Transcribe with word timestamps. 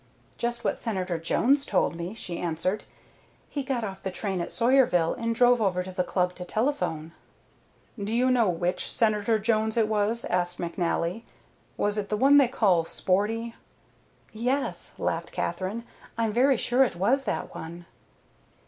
"Just 0.35 0.63
what 0.63 0.77
Senator 0.77 1.19
Jones 1.19 1.63
told 1.63 1.95
me," 1.95 2.15
she 2.15 2.39
answered. 2.39 2.85
"He 3.49 3.61
got 3.61 3.83
off 3.83 4.01
the 4.01 4.09
train 4.09 4.41
at 4.41 4.49
Sawyerville 4.51 5.13
and 5.13 5.35
drove 5.35 5.61
over 5.61 5.83
to 5.83 5.91
the 5.91 6.03
Club 6.03 6.33
to 6.33 6.43
telephone." 6.43 7.11
"Do 8.03 8.11
you 8.11 8.31
know 8.31 8.49
which 8.49 8.91
Senator 8.91 9.37
Jones 9.37 9.77
it 9.77 9.87
was?" 9.87 10.25
asked 10.25 10.57
McNally. 10.57 11.21
"Was 11.77 11.99
it 11.99 12.09
the 12.09 12.17
one 12.17 12.37
they 12.37 12.47
call 12.47 12.83
'Sporty'?" 12.83 13.53
"Yes," 14.33 14.93
laughed 14.97 15.31
Katherine; 15.31 15.83
"I'm 16.17 16.33
very 16.33 16.57
sure 16.57 16.83
it 16.83 16.95
was 16.95 17.25
that 17.25 17.53
one." 17.53 17.85